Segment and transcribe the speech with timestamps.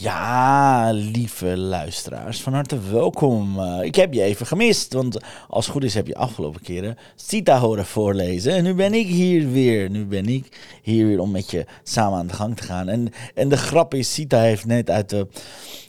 [0.00, 3.58] Ja, lieve luisteraars, van harte welkom.
[3.58, 6.98] Uh, ik heb je even gemist, want als het goed is heb je afgelopen keren
[7.16, 8.52] Sita horen voorlezen.
[8.52, 9.90] En nu ben ik hier weer.
[9.90, 12.88] Nu ben ik hier weer om met je samen aan de gang te gaan.
[12.88, 15.26] En, en de grap is, Sita heeft net uit de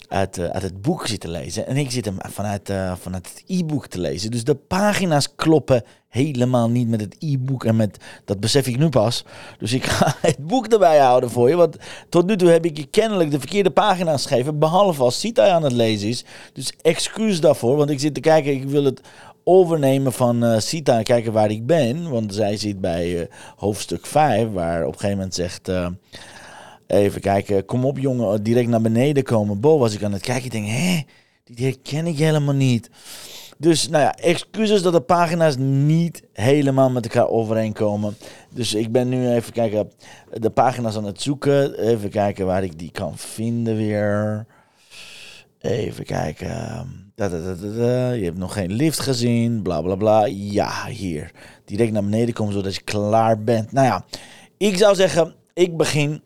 [0.09, 1.67] uit, uh, uit het boek zitten lezen.
[1.67, 4.31] En ik zit hem vanuit, uh, vanuit het e-book te lezen.
[4.31, 7.65] Dus de pagina's kloppen helemaal niet met het e-book.
[7.65, 9.25] En met, dat besef ik nu pas.
[9.57, 11.55] Dus ik ga het boek erbij houden voor je.
[11.55, 11.77] Want
[12.09, 14.59] tot nu toe heb ik je kennelijk de verkeerde pagina's gegeven.
[14.59, 16.25] Behalve als Sita aan het lezen is.
[16.53, 17.75] Dus excuus daarvoor.
[17.75, 19.01] Want ik zit te kijken, ik wil het
[19.43, 22.09] overnemen van uh, Sita en kijken waar ik ben.
[22.09, 25.69] Want zij zit bij hoofdstuk 5, waar op een gegeven moment zegt...
[26.89, 29.59] even kijken, kom op jongen, direct naar beneden komen.
[29.59, 31.01] Bo was ik aan het kijken, ik denk, hé,
[31.43, 32.89] die herken ik helemaal niet.
[33.57, 38.17] Dus nou ja, excuses dat de pagina's niet helemaal met elkaar overeenkomen.
[38.53, 39.91] Dus ik ben nu even kijken,
[40.33, 41.79] de pagina's aan het zoeken.
[41.79, 44.45] Even kijken waar ik die kan vinden weer.
[45.59, 46.49] Even kijken.
[47.15, 50.25] Da, da, da, je hebt nog geen lift gezien, bla bla bla.
[50.25, 51.31] Ja, hier.
[51.65, 53.71] Direct naar beneden komen zodat je klaar bent.
[53.71, 54.05] Nou ja,
[54.57, 56.23] ik zou zeggen, ik begin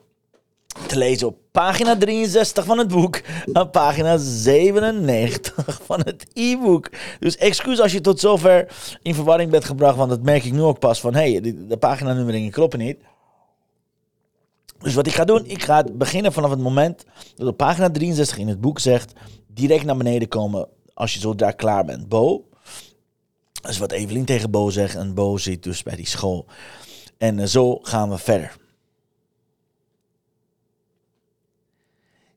[0.87, 3.21] te lezen op pagina 63 van het boek
[3.53, 6.89] en pagina 97 van het e-book.
[7.19, 8.67] Dus excuus als je tot zover
[9.01, 11.67] in verwarring bent gebracht, want dat merk ik nu ook pas van, hé, hey, de,
[11.67, 12.97] de paginanummeringen kloppen niet.
[14.79, 18.37] Dus wat ik ga doen, ik ga beginnen vanaf het moment dat op pagina 63
[18.37, 19.13] in het boek zegt,
[19.47, 22.09] direct naar beneden komen als je zodra klaar bent.
[22.09, 22.45] Bo,
[23.61, 26.45] dat is wat Evelien tegen Bo zegt en Bo zit dus bij die school.
[27.17, 28.55] En uh, zo gaan we verder.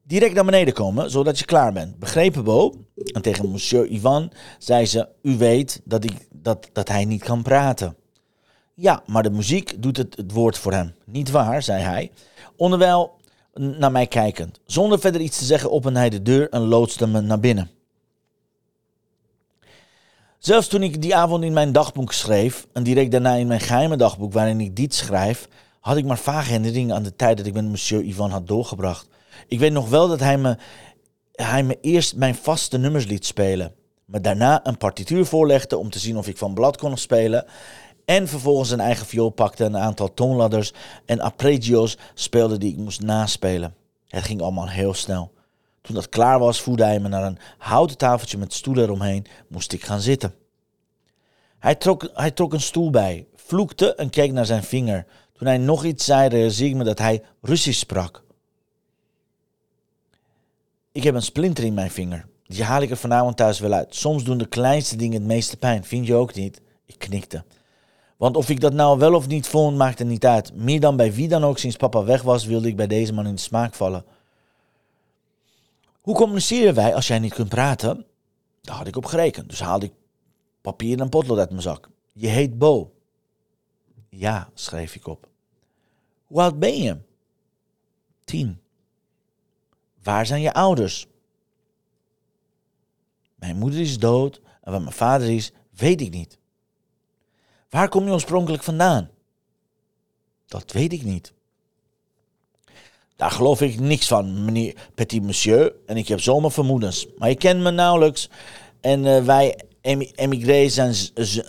[0.06, 1.98] Direct naar beneden komen, zodat je klaar bent.
[1.98, 2.74] Begrepen, Bo?
[3.12, 7.42] En tegen monsieur Ivan zei ze, u weet dat, ik, dat, dat hij niet kan
[7.42, 7.96] praten.
[8.74, 10.94] Ja, maar de muziek doet het, het woord voor hem.
[11.04, 12.10] Niet waar, zei hij.
[12.56, 13.14] Onderwijl
[13.54, 14.60] naar mij kijkend.
[14.66, 17.70] Zonder verder iets te zeggen opende hij de deur en loodste me naar binnen.
[20.38, 23.96] Zelfs toen ik die avond in mijn dagboek schreef, en direct daarna in mijn geheime
[23.96, 25.48] dagboek waarin ik dit schrijf,
[25.80, 29.08] had ik maar vage herinneringen aan de tijd dat ik met monsieur Ivan had doorgebracht.
[29.48, 30.56] Ik weet nog wel dat hij me,
[31.32, 33.74] hij me eerst mijn vaste nummers liet spelen.
[34.04, 37.44] Me daarna een partituur voorlegde om te zien of ik van blad kon spelen.
[38.04, 40.72] En vervolgens een eigen viool pakte, een aantal toonladders
[41.06, 43.74] en arpeggios speelde die ik moest naspelen.
[44.08, 45.32] Het ging allemaal heel snel.
[45.80, 49.26] Toen dat klaar was, voerde hij me naar een houten tafeltje met stoelen eromheen.
[49.48, 50.34] Moest ik gaan zitten.
[51.58, 55.06] Hij trok, hij trok een stoel bij, vloekte en keek naar zijn vinger.
[55.32, 58.24] Toen hij nog iets zei, realiseerde ik me dat hij Russisch sprak.
[60.96, 62.26] Ik heb een splinter in mijn vinger.
[62.46, 63.94] Die haal ik er vanavond thuis wel uit.
[63.94, 65.84] Soms doen de kleinste dingen het meeste pijn.
[65.84, 66.60] Vind je ook niet?
[66.84, 67.44] Ik knikte.
[68.16, 70.54] Want of ik dat nou wel of niet vond, maakte niet uit.
[70.54, 73.26] Meer dan bij wie dan ook sinds papa weg was, wilde ik bij deze man
[73.26, 74.04] in de smaak vallen.
[76.00, 78.06] Hoe communiceren wij als jij niet kunt praten?
[78.60, 79.48] Daar had ik op gerekend.
[79.48, 79.92] Dus haalde ik
[80.60, 81.88] papier en potlood uit mijn zak.
[82.12, 82.92] Je heet Bo.
[84.08, 85.28] Ja, schreef ik op.
[86.26, 86.96] Hoe oud ben je?
[88.24, 88.60] Tien.
[90.06, 91.06] Waar zijn je ouders?
[93.34, 96.38] Mijn moeder is dood en waar mijn vader is, weet ik niet.
[97.70, 99.10] Waar kom je oorspronkelijk vandaan?
[100.46, 101.32] Dat weet ik niet.
[103.16, 105.74] Daar geloof ik niks van, meneer Petit Monsieur.
[105.86, 107.06] En ik heb zomaar vermoedens.
[107.18, 108.28] Maar je kent me nauwelijks.
[108.80, 109.60] En uh, wij
[110.14, 110.94] emigrés zijn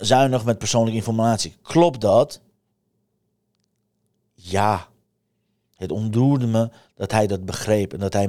[0.00, 1.56] zuinig met persoonlijke informatie.
[1.62, 2.40] Klopt dat?
[4.34, 4.88] Ja.
[5.78, 8.28] Het ontroerde me dat hij dat begreep en dat hij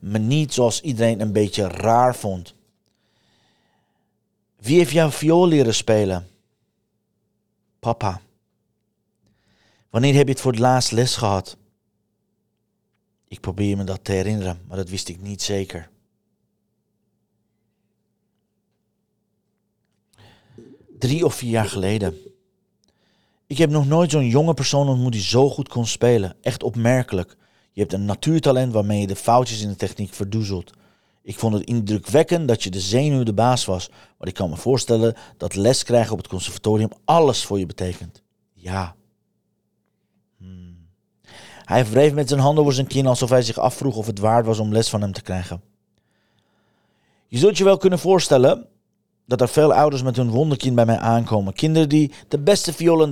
[0.00, 2.54] me, niet zoals iedereen een beetje raar vond.
[4.56, 6.28] Wie heeft jou viool leren spelen?
[7.78, 8.20] Papa.
[9.90, 11.56] Wanneer heb je het voor het laatst les gehad?
[13.28, 15.90] Ik probeer me dat te herinneren, maar dat wist ik niet zeker.
[20.98, 22.18] Drie of vier jaar geleden.
[23.48, 26.36] Ik heb nog nooit zo'n jonge persoon ontmoet die zo goed kon spelen.
[26.40, 27.36] Echt opmerkelijk.
[27.72, 30.72] Je hebt een natuurtalent waarmee je de foutjes in de techniek verdoezelt.
[31.22, 33.88] Ik vond het indrukwekkend dat je de zenuw de baas was.
[34.18, 38.22] Maar ik kan me voorstellen dat les krijgen op het conservatorium alles voor je betekent.
[38.54, 38.94] Ja.
[40.38, 40.88] Hmm.
[41.64, 44.46] Hij wreef met zijn handen over zijn kin alsof hij zich afvroeg of het waard
[44.46, 45.62] was om les van hem te krijgen.
[47.26, 48.66] Je zult je wel kunnen voorstellen
[49.28, 51.52] dat er veel ouders met hun wonderkind bij mij aankomen.
[51.52, 53.08] Kinderen die de beste viool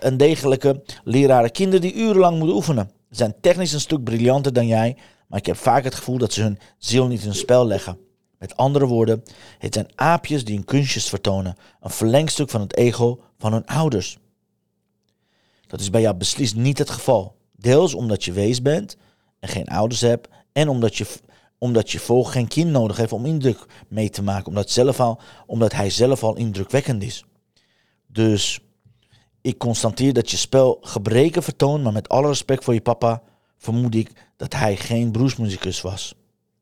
[0.00, 1.52] en, degelijke leraren.
[1.52, 2.90] Kinderen die urenlang moeten oefenen.
[3.10, 6.32] Ze zijn technisch een stuk briljanter dan jij, maar ik heb vaak het gevoel dat
[6.32, 7.98] ze hun ziel niet in spel leggen.
[8.38, 9.22] Met andere woorden,
[9.58, 11.56] het zijn aapjes die hun kunstjes vertonen.
[11.80, 14.18] Een verlengstuk van het ego van hun ouders.
[15.66, 17.36] Dat is bij jou beslist niet het geval.
[17.52, 18.96] Deels omdat je wees bent
[19.40, 20.28] en geen ouders hebt.
[20.52, 21.06] En omdat je,
[21.62, 24.46] omdat je volg geen kind nodig heeft om indruk mee te maken.
[24.46, 27.24] Omdat, zelf al, omdat hij zelf al indrukwekkend is.
[28.06, 28.60] Dus
[29.40, 31.82] ik constateer dat je spel gebreken vertoont.
[31.82, 33.22] Maar met alle respect voor je papa
[33.56, 36.14] vermoed ik dat hij geen broesmuzikus was.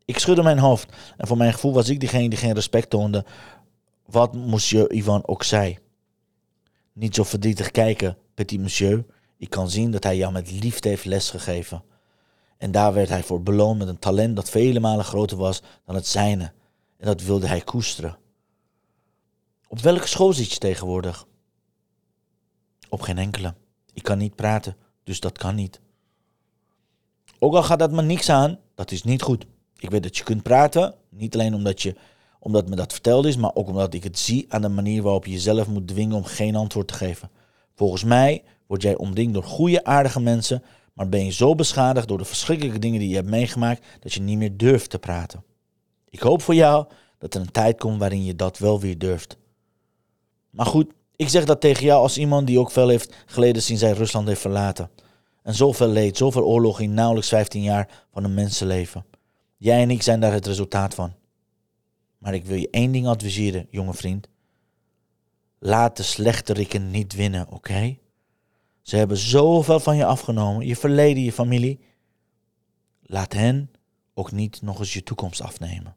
[0.04, 3.24] Ik schudde mijn hoofd en voor mijn gevoel was ik degene die geen respect toonde.
[4.06, 5.78] Wat monsieur Ivan ook zei.
[6.92, 9.04] Niet zo verdrietig kijken, petit monsieur.
[9.38, 11.82] Ik kan zien dat hij jou met liefde heeft lesgegeven.
[12.60, 15.94] En daar werd hij voor beloond met een talent dat vele malen groter was dan
[15.94, 16.52] het zijne.
[16.96, 18.18] En dat wilde hij koesteren.
[19.68, 21.26] Op welke school zit je tegenwoordig?
[22.88, 23.54] Op geen enkele.
[23.92, 25.80] Ik kan niet praten, dus dat kan niet.
[27.38, 29.46] Ook al gaat dat me niks aan, dat is niet goed.
[29.76, 31.94] Ik weet dat je kunt praten, niet alleen omdat, je,
[32.38, 35.24] omdat me dat verteld is, maar ook omdat ik het zie aan de manier waarop
[35.24, 37.30] je jezelf moet dwingen om geen antwoord te geven.
[37.74, 42.18] Volgens mij word jij omringd door goede, aardige mensen, maar ben je zo beschadigd door
[42.18, 45.44] de verschrikkelijke dingen die je hebt meegemaakt dat je niet meer durft te praten.
[46.08, 46.86] Ik hoop voor jou
[47.18, 49.38] dat er een tijd komt waarin je dat wel weer durft.
[50.50, 53.82] Maar goed, ik zeg dat tegen jou als iemand die ook veel heeft geleden sinds
[53.82, 54.90] hij Rusland heeft verlaten.
[55.42, 59.04] En zoveel leed, zoveel oorlog in nauwelijks 15 jaar van een mensenleven.
[59.56, 61.14] Jij en ik zijn daar het resultaat van.
[62.18, 64.28] Maar ik wil je één ding adviseren, jonge vriend.
[65.58, 67.96] Laat de slechterikken niet winnen, oké?
[68.82, 71.80] Ze hebben zoveel van je afgenomen, je verleden, je familie.
[73.02, 73.70] Laat hen
[74.14, 75.96] ook niet nog eens je toekomst afnemen.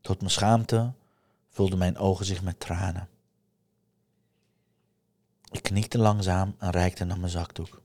[0.00, 0.92] Tot mijn schaamte
[1.48, 3.08] vulden mijn ogen zich met tranen.
[5.50, 7.82] Ik knikte langzaam en reikte naar mijn zakdoek.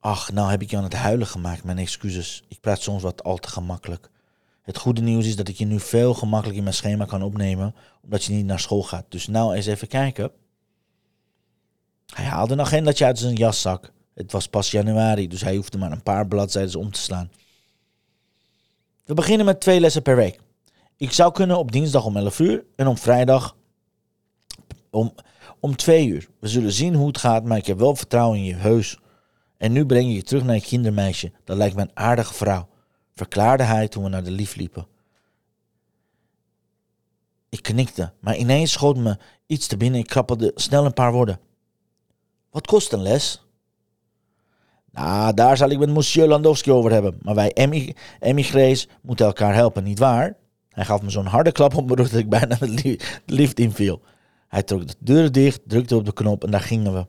[0.00, 2.44] Ach, nou heb ik je aan het huilen gemaakt, mijn excuses.
[2.48, 4.10] Ik praat soms wat al te gemakkelijk.
[4.66, 7.74] Het goede nieuws is dat ik je nu veel gemakkelijker in mijn schema kan opnemen,
[8.02, 9.04] omdat je niet naar school gaat.
[9.08, 10.30] Dus nou eens even kijken.
[12.14, 13.92] Hij haalde een agendaatje uit zijn jaszak.
[14.14, 17.30] Het was pas januari, dus hij hoefde maar een paar bladzijden om te slaan.
[19.04, 20.40] We beginnen met twee lessen per week.
[20.96, 23.56] Ik zou kunnen op dinsdag om 11 uur en op vrijdag
[24.90, 25.14] om,
[25.60, 26.28] om 2 uur.
[26.40, 28.98] We zullen zien hoe het gaat, maar ik heb wel vertrouwen in je heus.
[29.56, 31.32] En nu breng je je terug naar je kindermeisje.
[31.44, 32.68] Dat lijkt me een aardige vrouw,
[33.16, 34.86] verklaarde hij toen we naar de lief liepen.
[37.48, 40.00] Ik knikte, maar ineens schoot me iets te binnen.
[40.00, 41.40] Ik krabbelde snel een paar woorden.
[42.50, 43.44] Wat kost een les?
[44.90, 47.18] Nou, daar zal ik met monsieur Landowski over hebben.
[47.22, 47.52] Maar wij
[48.20, 50.36] emigrees moeten elkaar helpen, niet waar?
[50.68, 54.00] Hij gaf me zo'n harde klap op mijn rug dat ik bijna de liefde inviel.
[54.48, 57.06] Hij trok de deur dicht, drukte op de knop en daar gingen we.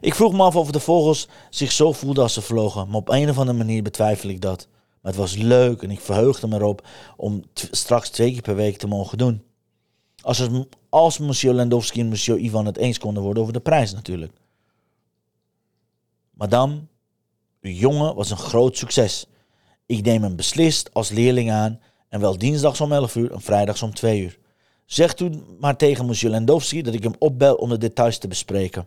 [0.00, 3.08] Ik vroeg me af of de vogels zich zo voelden als ze vlogen, maar op
[3.08, 4.68] een of andere manier betwijfel ik dat.
[5.04, 8.76] Maar het was leuk en ik verheugde me erop om straks twee keer per week
[8.76, 9.42] te mogen doen.
[10.22, 13.92] Als, er, als monsieur Landowski en monsieur Ivan het eens konden worden over de prijs
[13.92, 14.32] natuurlijk.
[16.30, 16.80] Madame,
[17.60, 19.26] uw jongen was een groot succes.
[19.86, 23.82] Ik neem hem beslist als leerling aan en wel dinsdags om 11 uur en vrijdags
[23.82, 24.38] om 2 uur.
[24.86, 28.86] Zeg toen maar tegen monsieur Landowski dat ik hem opbel om de details te bespreken.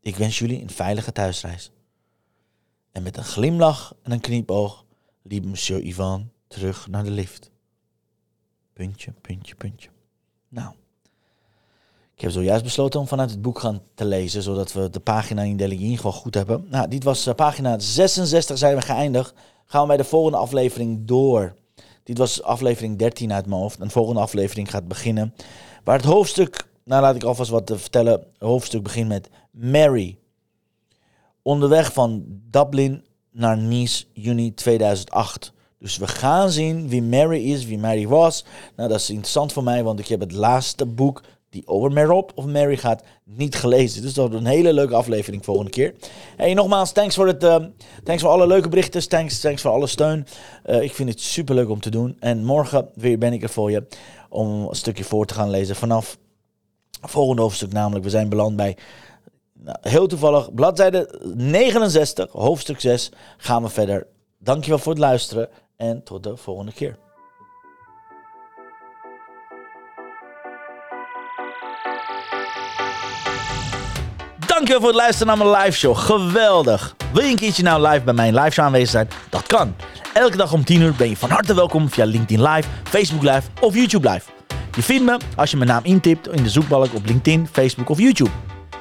[0.00, 1.70] Ik wens jullie een veilige thuisreis.
[2.92, 4.84] En met een glimlach en een kniepoog
[5.22, 7.50] liep monsieur Ivan terug naar de lift.
[8.72, 9.88] Puntje, puntje, puntje.
[10.48, 10.72] Nou,
[12.20, 15.42] ik heb zojuist besloten om vanuit het boek gaan te lezen, zodat we de pagina
[15.42, 16.66] in ieder geval goed hebben.
[16.68, 19.34] Nou, dit was uh, pagina 66, zijn we geëindigd.
[19.66, 21.54] Gaan we bij de volgende aflevering door.
[22.02, 23.80] Dit was aflevering 13 uit mijn hoofd.
[23.80, 25.34] Een volgende aflevering gaat beginnen.
[25.84, 28.12] Waar het hoofdstuk, nou laat ik alvast wat vertellen.
[28.12, 30.18] Het hoofdstuk begint met Mary.
[31.50, 35.52] Onderweg van Dublin naar Nice, juni 2008.
[35.78, 38.44] Dus we gaan zien wie Mary is, wie Mary was.
[38.76, 42.32] Nou, dat is interessant voor mij, want ik heb het laatste boek die over Merop
[42.34, 44.02] of Mary gaat, niet gelezen.
[44.02, 45.94] Dus dat wordt een hele leuke aflevering volgende keer.
[46.36, 47.56] Hey, nogmaals, thanks voor, het, uh,
[48.04, 49.08] thanks voor alle leuke berichten.
[49.08, 50.26] Thanks, thanks voor alle steun.
[50.66, 52.16] Uh, ik vind het super leuk om te doen.
[52.20, 53.86] En morgen weer ben ik er voor je
[54.28, 56.18] om een stukje voor te gaan lezen vanaf
[57.00, 57.72] volgende hoofdstuk.
[57.72, 58.76] Namelijk, we zijn beland bij
[59.62, 64.06] Nou, heel toevallig, bladzijde 69, hoofdstuk 6, gaan we verder.
[64.38, 66.96] Dankjewel voor het luisteren en tot de volgende keer.
[74.46, 75.96] Dankjewel voor het luisteren naar mijn live show.
[75.96, 76.96] Geweldig.
[77.12, 79.08] Wil je een keertje nou live bij mijn live show aanwezig zijn?
[79.30, 79.74] Dat kan.
[80.14, 83.42] Elke dag om 10 uur ben je van harte welkom via LinkedIn Live, Facebook Live
[83.60, 84.30] of YouTube Live.
[84.76, 87.98] Je vindt me als je mijn naam intipt in de zoekbalk op LinkedIn, Facebook of
[87.98, 88.30] YouTube.